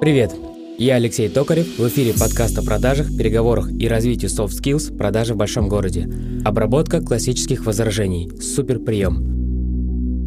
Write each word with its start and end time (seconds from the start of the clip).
Привет! 0.00 0.32
Я 0.78 0.94
Алексей 0.94 1.28
Токарев, 1.28 1.76
в 1.76 1.88
эфире 1.88 2.12
подкаст 2.12 2.56
о 2.56 2.62
продажах, 2.62 3.08
переговорах 3.16 3.68
и 3.72 3.88
развитии 3.88 4.28
soft 4.28 4.50
skills 4.50 4.96
продажи 4.96 5.34
в 5.34 5.36
большом 5.36 5.68
городе. 5.68 6.08
Обработка 6.44 7.00
классических 7.00 7.66
возражений. 7.66 8.30
Супер 8.40 8.78
прием. 8.78 9.37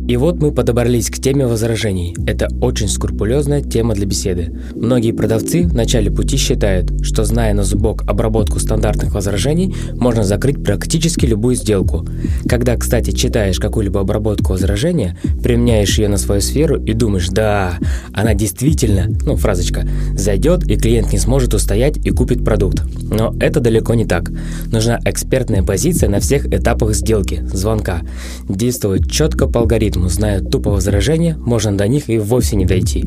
И 0.08 0.18
вот 0.18 0.42
мы 0.42 0.52
подобрались 0.52 1.10
к 1.10 1.20
теме 1.20 1.46
возражений. 1.48 2.16
Это 2.26 2.48
очень 2.60 2.90
скрупулезная 2.90 3.62
тема 3.62 3.94
для 3.94 4.06
беседы. 4.06 4.54
Многие 4.76 5.12
продавцы 5.12 5.64
в 5.64 5.74
начале 5.76 6.12
пути 6.12 6.38
считают, 6.38 7.06
что 7.06 7.24
зная 7.24 7.54
на 7.54 7.64
зубок 7.64 8.04
обработку 8.10 8.60
стандартных 8.60 9.14
возражений, 9.14 9.76
можно 9.94 10.24
закрыть 10.24 10.64
практически 10.64 11.26
любую 11.26 11.56
сделку. 11.56 12.06
Когда, 12.48 12.76
кстати, 12.76 13.12
читаешь 13.12 13.60
какую-либо 13.60 14.02
обработку 14.02 14.54
возражения, 14.54 15.18
применяешь 15.44 15.98
ее 15.98 16.08
на 16.08 16.18
свою 16.18 16.42
сферу 16.42 16.82
и 16.84 16.94
думаешь, 16.94 17.30
да, 17.30 17.78
она 18.14 18.34
действительно, 18.34 19.08
ну, 19.26 19.36
фразочка, 19.36 19.88
зайдет 20.16 20.68
и 20.68 20.76
клиент 20.78 21.14
не 21.14 21.20
сможет 21.20 21.54
устоять 21.54 21.98
и 21.98 22.10
купит 22.10 22.44
продукт. 22.44 22.82
Но 23.04 23.36
это 23.40 23.60
далеко 23.60 23.94
не 23.94 24.06
так. 24.06 24.32
Нужна 24.72 25.00
экспертная 25.06 25.64
позиция 25.64 26.10
на 26.10 26.20
всех 26.20 26.48
этапах 26.48 26.96
сделки, 26.96 27.46
звонка. 27.54 28.02
Действовать 28.50 29.10
четко 29.10 29.48
по 29.48 29.62
алгоритму, 29.62 29.91
поэтому, 29.92 30.08
зная 30.08 30.40
тупо 30.40 30.70
возражения, 30.72 31.36
можно 31.38 31.78
до 31.78 31.86
них 31.86 32.10
и 32.10 32.18
вовсе 32.18 32.56
не 32.56 32.66
дойти. 32.66 33.06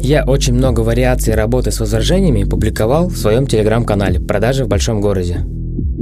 Я 0.00 0.24
очень 0.24 0.52
много 0.52 0.80
вариаций 0.80 1.34
работы 1.34 1.70
с 1.70 1.78
возражениями 1.78 2.42
публиковал 2.42 3.06
в 3.06 3.16
своем 3.16 3.46
телеграм-канале 3.46 4.18
«Продажи 4.18 4.64
в 4.64 4.68
большом 4.68 5.00
городе». 5.00 5.46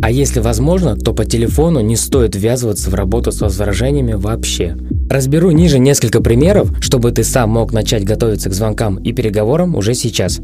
А 0.00 0.10
если 0.10 0.41
возможно, 0.41 0.96
то 0.96 1.12
по 1.12 1.27
телефону 1.27 1.80
не 1.80 1.96
стоит 1.96 2.34
ввязываться 2.34 2.88
в 2.88 2.94
работу 2.94 3.30
с 3.30 3.42
возражениями 3.42 4.14
вообще. 4.14 4.74
Разберу 5.10 5.50
ниже 5.50 5.78
несколько 5.78 6.22
примеров, 6.22 6.72
чтобы 6.80 7.12
ты 7.12 7.22
сам 7.22 7.50
мог 7.50 7.74
начать 7.74 8.05
готовиться 8.05 8.48
к 8.48 8.55
звонкам 8.55 8.96
и 8.96 9.12
переговорам 9.12 9.75
уже 9.75 9.92
сейчас. 9.92 10.41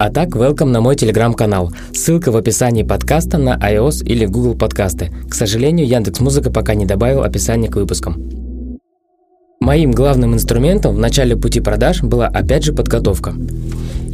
А 0.00 0.10
так, 0.10 0.30
welcome 0.30 0.70
на 0.70 0.80
мой 0.80 0.96
телеграм-канал. 0.96 1.72
Ссылка 1.92 2.32
в 2.32 2.36
описании 2.36 2.82
подкаста 2.82 3.38
на 3.38 3.56
iOS 3.56 4.04
или 4.04 4.26
Google 4.26 4.56
подкасты. 4.56 5.12
К 5.30 5.34
сожалению, 5.34 5.86
Яндекс 5.86 6.18
Музыка 6.18 6.50
пока 6.50 6.74
не 6.74 6.86
добавил 6.86 7.22
описание 7.22 7.70
к 7.70 7.76
выпускам. 7.76 8.35
Моим 9.66 9.90
главным 9.90 10.32
инструментом 10.32 10.94
в 10.94 10.98
начале 11.00 11.34
пути 11.36 11.58
продаж 11.58 12.00
была 12.00 12.28
опять 12.28 12.62
же 12.62 12.72
подготовка. 12.72 13.34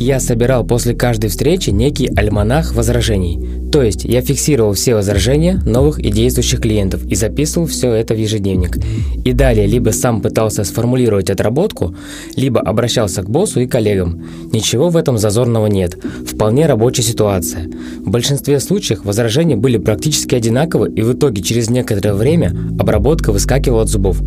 Я 0.03 0.19
собирал 0.19 0.65
после 0.67 0.95
каждой 0.95 1.31
встречи 1.31 1.71
некий 1.71 2.09
альманах 2.17 2.75
возражений, 2.75 3.39
то 3.71 3.85
есть 3.85 4.05
я 4.05 4.21
фиксировал 4.21 4.73
все 4.73 4.97
возражения 4.97 5.63
новых 5.65 6.01
и 6.01 6.11
действующих 6.11 6.61
клиентов 6.61 7.07
и 7.07 7.15
записывал 7.15 7.69
все 7.69 7.93
это 7.93 8.13
в 8.13 8.19
ежедневник. 8.19 8.79
И 9.25 9.33
далее 9.33 9.67
либо 9.67 9.91
сам 9.91 10.21
пытался 10.21 10.65
сформулировать 10.65 11.31
отработку, 11.31 11.95
либо 12.35 12.61
обращался 12.61 13.23
к 13.23 13.31
боссу 13.31 13.61
и 13.61 13.69
коллегам. 13.69 14.25
Ничего 14.53 14.89
в 14.89 14.97
этом 14.97 15.19
зазорного 15.19 15.69
нет. 15.69 15.97
Вполне 16.27 16.67
рабочая 16.67 17.03
ситуация. 17.03 17.71
В 18.01 18.11
большинстве 18.11 18.59
случаев 18.59 19.05
возражения 19.05 19.55
были 19.57 19.79
практически 19.79 20.35
одинаковы, 20.35 20.91
и 20.91 21.03
в 21.03 21.13
итоге 21.13 21.43
через 21.43 21.71
некоторое 21.71 22.15
время 22.15 22.51
обработка 22.79 23.31
выскакивала 23.31 23.83
от 23.83 23.89
зубов. 23.89 24.19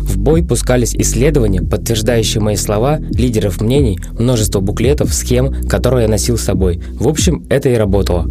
В 0.00 0.18
бой 0.18 0.42
пускались 0.42 0.96
исследования, 0.96 1.62
подтверждающие 1.62 2.42
мои 2.42 2.56
слова, 2.56 2.98
лидеров 3.12 3.60
мнений, 3.60 3.98
множество 4.18 4.58
буклетов, 4.58 5.14
схем, 5.20 5.68
которые 5.68 6.02
я 6.02 6.08
носил 6.08 6.36
с 6.36 6.42
собой. 6.42 6.80
В 6.94 7.08
общем, 7.08 7.46
это 7.48 7.68
и 7.68 7.74
работало. 7.74 8.28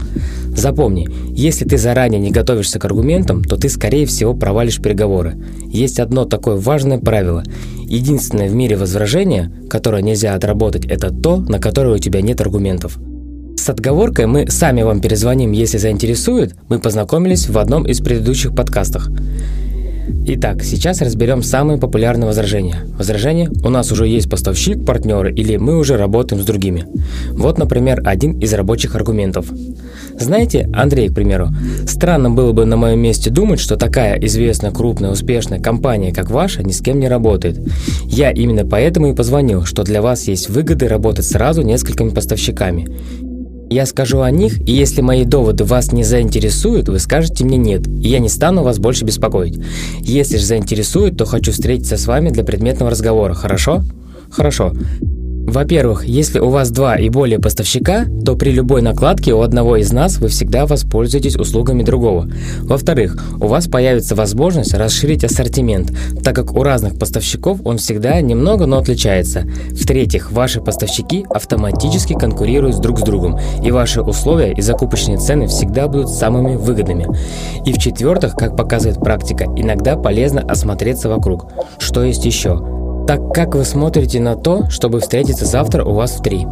Запомни, 0.56 1.08
если 1.30 1.66
ты 1.66 1.78
заранее 1.78 2.20
не 2.20 2.32
готовишься 2.32 2.80
к 2.80 2.86
аргументам, 2.86 3.44
то 3.44 3.56
ты, 3.56 3.70
скорее 3.70 4.06
всего, 4.06 4.34
провалишь 4.34 4.82
переговоры. 4.82 5.38
Есть 5.66 6.00
одно 6.00 6.26
такое 6.26 6.58
важное 6.58 7.00
правило. 7.00 7.44
Единственное 7.88 8.50
в 8.50 8.56
мире 8.56 8.76
возражение, 8.76 9.52
которое 9.70 10.02
нельзя 10.02 10.34
отработать, 10.34 10.86
это 10.86 11.12
то, 11.12 11.38
на 11.38 11.60
которое 11.60 11.96
у 11.96 12.00
тебя 12.00 12.22
нет 12.22 12.42
аргументов. 12.42 13.00
С 13.56 13.70
отговоркой 13.70 14.26
мы 14.26 14.50
сами 14.50 14.82
вам 14.84 15.02
перезвоним, 15.02 15.52
если 15.52 15.78
заинтересует, 15.78 16.56
мы 16.70 16.80
познакомились 16.80 17.50
в 17.50 17.58
одном 17.58 17.86
из 17.86 18.00
предыдущих 18.00 18.56
подкастах. 18.56 19.10
Итак, 20.32 20.64
сейчас 20.64 21.02
разберем 21.02 21.42
самые 21.44 21.80
популярные 21.80 22.28
возражения. 22.28 22.86
Возражение– 22.98 23.50
у 23.64 23.70
нас 23.70 23.92
уже 23.92 24.08
есть 24.08 24.30
поставщик, 24.30 24.86
партнеры 24.86 25.34
или 25.34 25.58
мы 25.58 25.78
уже 25.78 25.98
работаем 25.98 26.42
с 26.42 26.46
другими. 26.46 26.86
Вот, 27.32 27.58
например, 27.58 28.02
один 28.06 28.40
из 28.40 28.54
рабочих 28.54 28.96
аргументов. 28.96 29.48
Знаете, 30.20 30.70
Андрей, 30.74 31.10
к 31.10 31.16
примеру, 31.16 31.50
странно 31.88 32.30
было 32.30 32.52
бы 32.52 32.66
на 32.66 32.76
моем 32.76 33.00
месте 33.00 33.30
думать, 33.30 33.60
что 33.60 33.78
такая 33.78 34.20
известная, 34.20 34.72
крупная, 34.72 35.12
успешная 35.12 35.60
компания, 35.60 36.14
как 36.14 36.30
ваша, 36.30 36.62
ни 36.62 36.72
с 36.72 36.82
кем 36.82 37.00
не 37.00 37.08
работает. 37.08 37.60
Я 38.06 38.32
именно 38.32 38.66
поэтому 38.66 39.08
и 39.08 39.16
позвонил, 39.16 39.66
что 39.66 39.84
для 39.84 40.02
вас 40.02 40.28
есть 40.28 40.50
выгоды 40.50 40.88
работать 40.88 41.26
сразу 41.26 41.62
несколькими 41.62 42.10
поставщиками. 42.10 42.88
Я 43.70 43.86
скажу 43.86 44.22
о 44.22 44.32
них, 44.32 44.60
и 44.68 44.72
если 44.72 45.02
мои 45.02 45.26
доводы 45.26 45.64
вас 45.64 45.92
не 45.92 46.04
заинтересуют, 46.04 46.90
вы 46.90 46.98
скажете 46.98 47.46
мне 47.46 47.58
нет, 47.58 47.88
и 47.88 48.10
я 48.10 48.18
не 48.18 48.30
стану 48.30 48.64
вас 48.64 48.80
больше 48.80 49.06
беспокоить. 49.06 49.60
Если 50.00 50.38
же 50.38 50.46
заинтересует, 50.46 51.18
то 51.18 51.26
хочу 51.26 51.52
встретиться 51.52 51.96
с 51.96 52.08
вами 52.08 52.30
для 52.30 52.44
предметного 52.44 52.90
разговора, 52.90 53.36
хорошо? 53.36 53.84
Хорошо. 54.32 54.74
Во-первых, 55.50 56.06
если 56.06 56.38
у 56.38 56.50
вас 56.50 56.70
два 56.70 56.96
и 56.96 57.10
более 57.10 57.40
поставщика, 57.40 58.06
то 58.24 58.36
при 58.36 58.52
любой 58.52 58.84
накладке 58.84 59.34
у 59.34 59.42
одного 59.42 59.78
из 59.78 59.92
нас 59.92 60.18
вы 60.18 60.28
всегда 60.28 60.68
воспользуетесь 60.68 61.36
услугами 61.36 61.82
другого. 61.82 62.30
Во-вторых, 62.62 63.18
у 63.42 63.48
вас 63.48 63.68
появится 63.68 64.14
возможность 64.14 64.76
расширить 64.76 65.24
ассортимент, 65.24 65.92
так 66.24 66.36
как 66.36 66.54
у 66.54 66.62
разных 66.62 67.00
поставщиков 67.00 67.62
он 67.66 67.80
всегда 67.80 68.22
немного, 68.22 68.68
но 68.68 68.78
отличается. 68.78 69.48
В-третьих, 69.72 70.32
ваши 70.32 70.62
поставщики 70.62 71.26
автоматически 71.32 72.14
конкурируют 72.14 72.80
друг 72.80 73.00
с 73.00 73.02
другом, 73.02 73.40
и 73.64 73.72
ваши 73.72 74.04
условия 74.04 74.54
и 74.54 74.62
закупочные 74.62 75.18
цены 75.18 75.48
всегда 75.48 75.88
будут 75.88 76.10
самыми 76.10 76.58
выгодными. 76.58 77.08
И 77.66 77.74
в-четвертых, 77.74 78.36
как 78.36 78.56
показывает 78.56 79.00
практика, 79.00 79.46
иногда 79.58 79.96
полезно 79.96 80.42
осмотреться 80.42 81.10
вокруг. 81.10 81.52
Что 81.80 82.04
есть 82.04 82.24
еще? 82.24 82.79
Так 83.10 83.34
как 83.34 83.56
вы 83.56 83.66
смотрите 83.66 84.20
на 84.20 84.36
то, 84.36 84.70
чтобы 84.70 85.00
встретиться 85.00 85.44
завтра 85.44 85.84
у 85.84 85.94
вас 85.94 86.12
в 86.12 86.22
три? 86.22 86.46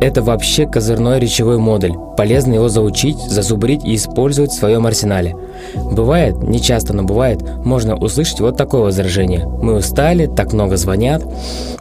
Это 0.00 0.22
вообще 0.22 0.66
козырной 0.66 1.20
речевой 1.20 1.58
модуль. 1.58 1.92
Полезно 2.16 2.54
его 2.54 2.68
заучить, 2.68 3.16
зазубрить 3.16 3.84
и 3.84 3.94
использовать 3.94 4.50
в 4.50 4.58
своем 4.58 4.88
арсенале. 4.88 5.36
Бывает, 5.76 6.42
не 6.42 6.60
часто, 6.60 6.94
но 6.94 7.04
бывает, 7.04 7.40
можно 7.64 7.94
услышать 7.94 8.40
вот 8.40 8.56
такое 8.56 8.80
возражение. 8.80 9.46
Мы 9.46 9.76
устали, 9.76 10.26
так 10.26 10.52
много 10.52 10.76
звонят. 10.76 11.22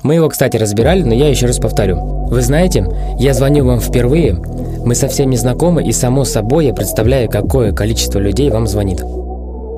Мы 0.04 0.14
его, 0.14 0.30
кстати, 0.30 0.58
разбирали, 0.58 1.02
но 1.02 1.16
я 1.16 1.28
еще 1.28 1.48
раз 1.48 1.58
повторю. 1.58 1.98
Вы 2.28 2.44
знаете, 2.44 2.86
я 3.18 3.34
звоню 3.34 3.66
вам 3.66 3.80
впервые, 3.80 4.40
мы 4.86 4.94
совсем 4.94 5.32
не 5.32 5.38
знакомы, 5.38 5.84
и 5.84 5.92
само 5.92 6.24
собой 6.24 6.68
я 6.68 6.76
представляю, 6.76 7.32
какое 7.32 7.74
количество 7.74 8.20
людей 8.20 8.52
вам 8.52 8.68
звонит. 8.68 9.04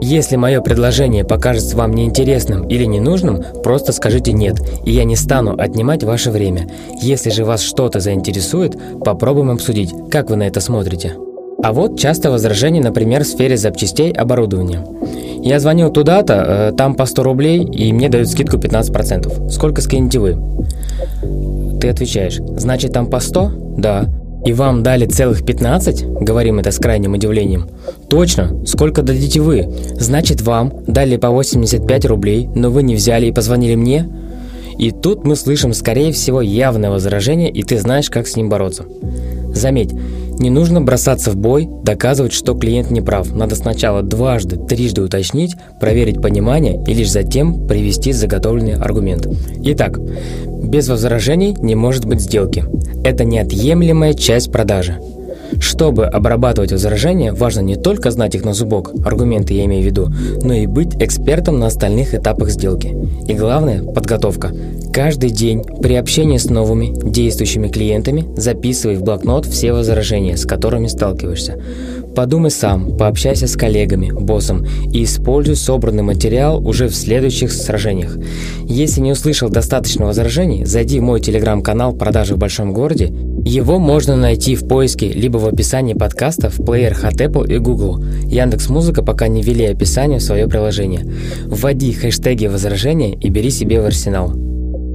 Если 0.04 0.36
мое 0.36 0.62
предложение 0.62 1.24
покажется 1.24 1.78
вам 1.78 1.94
неинтересным 1.94 2.68
или 2.68 2.86
ненужным, 2.86 3.44
просто 3.64 3.92
скажите 3.92 4.34
«нет», 4.34 4.60
и 4.84 4.92
я 4.92 5.04
не 5.04 5.16
стану 5.16 5.54
отнимать 5.56 6.04
ваше 6.04 6.32
время. 6.32 6.68
Если 7.00 7.30
же 7.30 7.46
вас 7.46 7.62
что-то 7.62 8.00
заинтересует, 8.00 8.76
попробуем 9.06 9.52
обсудить, 9.52 9.94
как 10.10 10.32
вы 10.32 10.38
на 10.38 10.44
это 10.44 10.60
смотрите. 10.60 11.16
А 11.64 11.72
вот 11.72 12.00
часто 12.00 12.32
возражение, 12.32 12.82
например, 12.82 13.24
в 13.24 13.28
сфере 13.28 13.56
запчастей 13.56 14.12
оборудования. 14.12 14.84
Я 15.44 15.60
звонил 15.60 15.92
туда-то, 15.92 16.34
э, 16.34 16.72
там 16.76 16.96
по 16.96 17.06
100 17.06 17.24
рублей, 17.24 17.64
и 17.64 17.94
мне 17.94 18.10
дают 18.10 18.28
скидку 18.28 18.58
15%. 18.58 19.50
Сколько 19.52 19.82
скинете 19.82 20.18
вы? 20.18 20.38
Ты 21.80 21.90
отвечаешь, 21.90 22.40
значит 22.58 22.94
там 22.94 23.06
по 23.06 23.20
100? 23.20 23.52
Да. 23.78 24.06
«И 24.46 24.54
вам 24.54 24.82
дали 24.84 25.06
целых 25.06 25.44
15?»– 25.44 26.20
говорим 26.22 26.60
это 26.60 26.72
с 26.72 26.78
крайним 26.78 27.14
удивлением. 27.14 27.68
«Точно? 28.10 28.66
Сколько 28.66 29.04
дадите 29.04 29.40
вы? 29.40 29.72
Значит, 30.00 30.42
вам 30.42 30.74
дали 30.88 31.18
по 31.18 31.30
85 31.30 32.06
рублей, 32.06 32.50
но 32.56 32.72
вы 32.72 32.84
не 32.84 32.96
взяли 32.96 33.28
и 33.28 33.32
позвонили 33.32 33.76
мне?» 33.76 34.10
И 34.78 34.90
тут 34.90 35.26
мы 35.26 35.36
слышим, 35.36 35.74
скорее 35.74 36.12
всего, 36.12 36.42
явное 36.42 36.90
возражение, 36.90 37.52
и 37.52 37.62
ты 37.62 37.78
знаешь, 37.78 38.10
как 38.10 38.28
с 38.28 38.36
ним 38.36 38.50
бороться. 38.50 38.86
Заметь, 39.54 39.94
не 40.42 40.50
нужно 40.50 40.82
бросаться 40.82 41.32
в 41.32 41.38
бой, 41.38 41.70
доказывать, 41.84 42.34
что 42.34 42.56
клиент 42.56 42.92
не 42.92 43.00
прав. 43.00 43.34
Надо 43.34 43.56
сначала 43.56 44.02
дважды, 44.02 44.58
трижды 44.58 45.02
уточнить, 45.02 45.56
проверить 45.80 46.22
понимание 46.22 46.84
и 46.88 46.94
лишь 46.94 47.12
затем 47.12 47.68
привести 47.68 48.12
заготовленный 48.12 48.74
аргумент. 48.74 49.28
Итак, 49.64 50.00
без 50.00 50.90
возражений 50.90 51.56
не 51.62 51.76
может 51.76 52.06
быть 52.06 52.22
сделки. 52.22 52.66
Это 53.04 53.24
неотъемлемая 53.24 54.14
часть 54.14 54.52
продажи. 54.52 54.98
Чтобы 55.60 56.06
обрабатывать 56.06 56.72
возражения, 56.72 57.34
важно 57.34 57.62
не 57.62 57.76
только 57.76 58.12
знать 58.12 58.36
их 58.36 58.46
на 58.46 58.54
зубок, 58.54 58.92
аргументы 59.06 59.54
я 59.54 59.66
имею 59.66 59.84
в 59.84 59.86
виду, 59.86 60.10
но 60.44 60.54
и 60.54 60.66
быть 60.66 60.96
экспертом 61.02 61.60
на 61.60 61.68
остальных 61.68 62.14
этапах 62.14 62.50
сделки. 62.50 62.96
И 63.28 63.34
главное– 63.34 63.84
подготовка. 63.94 64.52
Каждый 64.94 65.30
день 65.30 65.64
при 65.82 65.96
общении 65.96 66.38
с 66.38 66.50
новыми, 66.50 66.94
действующими 67.04 67.70
клиентами 67.70 68.28
записывай 68.36 68.96
в 68.96 69.04
блокнот 69.04 69.46
все 69.46 69.72
возражения, 69.72 70.36
с 70.36 70.46
которыми 70.46 70.88
сталкиваешься. 70.88 71.58
Подумай 72.16 72.52
сам, 72.52 72.98
пообщайся 72.98 73.48
с 73.48 73.56
коллегами, 73.56 74.12
боссом 74.12 74.66
и 74.92 75.06
используй 75.06 75.56
собранный 75.56 76.04
материал 76.04 76.66
уже 76.66 76.90
в 76.90 76.96
следующих 76.96 77.54
сражениях. 77.54 78.18
Если 78.66 79.00
не 79.00 79.14
услышал 79.14 79.50
достаточно 79.50 80.06
возражений, 80.06 80.66
зайди 80.66 81.00
в 81.00 81.04
мой 81.04 81.22
телеграм-канал 81.22 81.94
«Продажи 81.94 82.36
в 82.36 82.38
большом 82.38 82.74
городе». 82.74 83.14
Его 83.46 83.80
можно 83.80 84.18
найти 84.18 84.56
в 84.56 84.68
поиске 84.68 85.10
либо 85.10 85.38
в 85.38 85.48
описании 85.48 85.94
подкаста 85.94 86.50
в 86.50 86.58
плеерах 86.58 87.06
от 87.06 87.16
Apple 87.16 87.52
и 87.52 87.58
Google. 87.60 88.04
Яндекс 88.26 88.70
Музыка 88.70 89.04
пока 89.04 89.28
не 89.30 89.42
ввели 89.42 89.66
описание 89.66 90.20
в 90.20 90.24
свое 90.24 90.48
приложение. 90.48 91.10
Вводи 91.46 91.94
хэштеги 91.94 92.48
возражения 92.48 93.16
и 93.16 93.30
бери 93.30 93.50
себе 93.50 93.82
в 93.82 93.86
арсенал. 93.86 94.34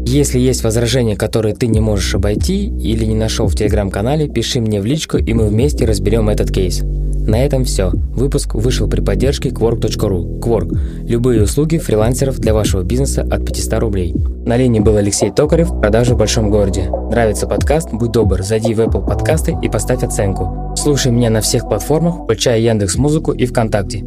Если 0.06 0.38
есть 0.38 0.62
возражения, 0.62 1.16
которые 1.16 1.56
ты 1.56 1.66
не 1.66 1.80
можешь 1.80 2.14
обойти 2.14 2.68
или 2.68 3.04
не 3.04 3.16
нашел 3.16 3.48
в 3.48 3.56
телеграм-канале, 3.56 4.28
пиши 4.28 4.60
мне 4.60 4.80
в 4.80 4.86
личку, 4.86 5.16
и 5.16 5.32
мы 5.32 5.48
вместе 5.48 5.84
разберем 5.84 6.28
этот 6.28 6.52
кейс. 6.52 6.84
На 7.26 7.44
этом 7.44 7.64
все. 7.64 7.90
Выпуск 7.90 8.54
вышел 8.54 8.88
при 8.88 9.00
поддержке 9.00 9.48
Quark.ru. 9.48 10.38
Quark– 10.38 10.78
любые 11.08 11.42
услуги 11.42 11.78
фрилансеров 11.78 12.38
для 12.38 12.54
вашего 12.54 12.82
бизнеса 12.82 13.22
от 13.22 13.44
500 13.44 13.80
рублей. 13.80 14.14
На 14.44 14.56
линии 14.56 14.78
был 14.78 14.96
Алексей 14.96 15.32
Токарев, 15.32 15.68
продажи 15.80 16.14
в 16.14 16.18
большом 16.18 16.50
городе. 16.50 16.88
Нравится 17.10 17.48
подкаст? 17.48 17.88
Будь 17.92 18.12
добр, 18.12 18.42
зайди 18.42 18.74
в 18.74 18.80
Apple 18.80 19.04
подкасты 19.04 19.56
и 19.60 19.68
поставь 19.68 20.04
оценку. 20.04 20.72
Слушай 20.76 21.10
меня 21.10 21.30
на 21.30 21.40
всех 21.40 21.68
платформах, 21.68 22.22
включая 22.22 22.60
Яндекс 22.60 22.96
Музыку 22.96 23.32
и 23.32 23.44
ВКонтакте. 23.44 24.04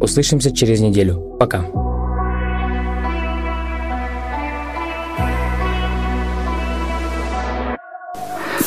Услышимся 0.00 0.50
через 0.50 0.80
неделю. 0.80 1.36
Пока. 1.38 1.66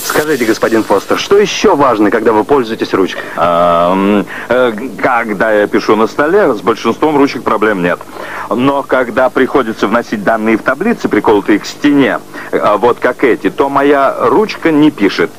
Скажите, 0.07 0.45
господин 0.45 0.83
Фостер, 0.83 1.19
что 1.19 1.38
еще 1.38 1.75
важно, 1.75 2.09
когда 2.09 2.31
вы 2.31 2.45
пользуетесь 2.45 2.94
ручкой? 2.94 3.21
А, 3.36 4.24
э, 4.48 4.71
когда 5.01 5.51
я 5.51 5.68
пишу 5.68 5.98
на 5.98 6.07
столе, 6.07 6.54
с 6.54 6.62
большинством 6.62 7.18
ручек 7.18 7.44
проблем 7.44 7.83
нет. 7.83 8.00
Но 8.50 8.83
когда 8.83 9.30
приходится 9.30 9.86
вносить 9.86 10.24
данные 10.24 10.57
в 10.57 10.62
таблицы, 10.62 11.09
приколотые 11.09 11.59
к 11.59 11.65
стене, 11.65 12.19
э, 12.54 12.77
вот 12.77 13.00
как 13.00 13.25
эти, 13.25 13.50
то 13.50 13.68
моя 13.68 14.15
ручка 14.21 14.71
не 14.71 14.92
пишет. 14.92 15.30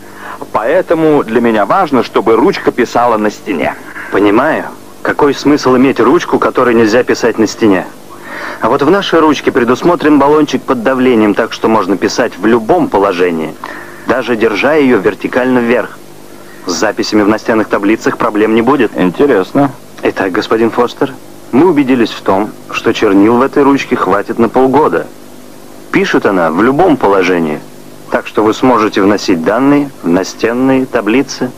Поэтому 0.52 1.24
для 1.24 1.40
меня 1.40 1.64
важно, 1.64 2.02
чтобы 2.02 2.36
ручка 2.36 2.70
писала 2.70 3.16
на 3.16 3.30
стене. 3.30 3.74
Понимаю. 4.12 4.64
Какой 5.00 5.32
смысл 5.32 5.76
иметь 5.76 5.98
ручку, 5.98 6.38
которой 6.38 6.74
нельзя 6.74 7.02
писать 7.04 7.38
на 7.38 7.46
стене? 7.46 7.86
А 8.60 8.68
вот 8.68 8.82
в 8.82 8.90
нашей 8.90 9.20
ручке 9.20 9.50
предусмотрен 9.50 10.18
баллончик 10.18 10.62
под 10.62 10.82
давлением, 10.82 11.32
так 11.32 11.54
что 11.54 11.68
можно 11.68 11.96
писать 11.96 12.36
в 12.36 12.44
любом 12.44 12.88
положении 12.88 13.54
даже 14.08 14.36
держа 14.36 14.74
ее 14.74 14.98
вертикально 14.98 15.60
вверх. 15.60 15.98
С 16.66 16.72
записями 16.72 17.22
в 17.22 17.28
настенных 17.28 17.68
таблицах 17.68 18.18
проблем 18.18 18.54
не 18.54 18.62
будет. 18.62 18.90
Интересно. 18.96 19.70
Итак, 20.02 20.32
господин 20.32 20.70
Фостер, 20.70 21.12
мы 21.52 21.68
убедились 21.68 22.10
в 22.10 22.22
том, 22.22 22.50
что 22.70 22.92
чернил 22.92 23.36
в 23.36 23.42
этой 23.42 23.62
ручке 23.62 23.96
хватит 23.96 24.38
на 24.38 24.48
полгода. 24.48 25.06
Пишет 25.92 26.26
она 26.26 26.50
в 26.50 26.62
любом 26.62 26.96
положении, 26.96 27.60
так 28.10 28.26
что 28.26 28.42
вы 28.42 28.54
сможете 28.54 29.02
вносить 29.02 29.44
данные 29.44 29.90
в 30.02 30.08
настенные 30.08 30.86
таблицы. 30.86 31.50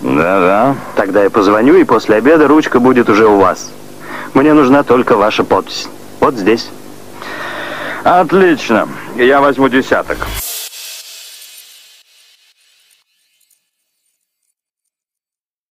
Да-да. 0.00 0.76
Тогда 0.96 1.24
я 1.24 1.30
позвоню, 1.30 1.74
и 1.76 1.84
после 1.84 2.16
обеда 2.16 2.48
ручка 2.48 2.80
будет 2.80 3.10
уже 3.10 3.26
у 3.26 3.38
вас. 3.38 3.70
Мне 4.34 4.52
нужна 4.52 4.82
только 4.82 5.16
ваша 5.16 5.44
подпись. 5.44 5.88
Вот 6.20 6.34
здесь. 6.34 6.68
Отлично. 8.04 8.88
Я 9.16 9.40
возьму 9.40 9.68
десяток. 9.68 10.18